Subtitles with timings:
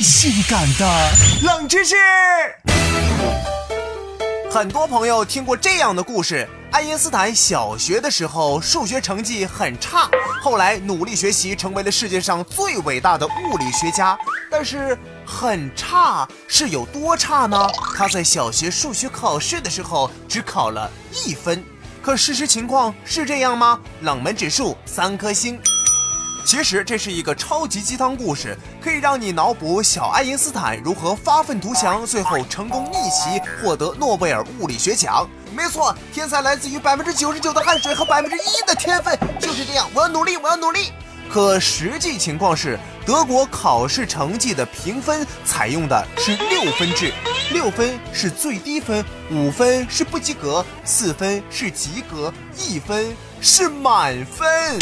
[0.00, 1.10] 性感的
[1.42, 1.94] 冷知识。
[4.50, 10.08] 很多朋友听过这样的故事：爱因斯坦小学的时候数学成绩很差，
[10.42, 14.18] 后来努力学习，成为了世界上最伟大的物理学家。
[14.50, 17.68] 但是很差是有多差呢？
[17.94, 20.90] 他在小学数学考试的时候只考了
[21.26, 21.62] 一分。
[22.00, 23.78] 可事实情况是这样吗？
[24.00, 25.60] 冷门指数三颗星。
[26.46, 35.28] 其实这是一个超级鸡汤故事，可以让你脑补小爱因斯坦如何发愤图强，最后成功逆袭，获得诺贝尔物理学奖。
[35.56, 39.90] 没错，天才来自于百分之九十九的汗水和百分之一的天分，就是这样。
[39.92, 40.92] 我要努力，我要努力。
[41.28, 47.12] 可实际情况是，德国考试成绩的评分采用的是六分制，
[47.50, 53.04] 六分是最低分，五分是不及格，四分是及格，一分
[53.40, 54.78] 是满分。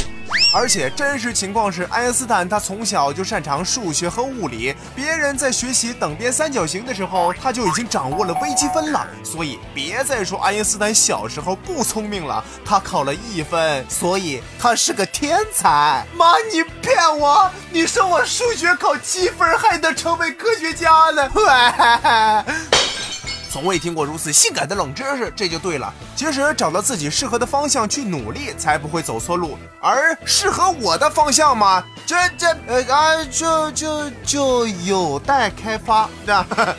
[0.54, 9.04] 而且真实情况是，爱因斯坦他从小就擅长数学和物理，别人在学习等边三角形的时候，他就已经掌握了微积分了。
[9.24, 16.06] 所以别再说爱因斯坦小时候不聪明了，他考了一分，所以他是个天才。
[16.14, 17.50] 妈，你骗我！
[17.72, 21.28] 你说我数学考七分还能成为科学家呢？
[23.54, 25.94] 从未听过如此性感的冷知识，这就对了。
[26.16, 29.56] 其实找到自己适合的方向去努力，才不会走错路。
[29.80, 36.74] 而适合我的方向嘛，这这呃啊，就就就有待开发，对吧。